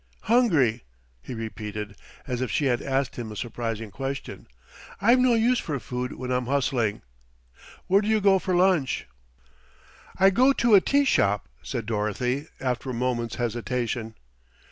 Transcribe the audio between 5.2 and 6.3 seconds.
use for food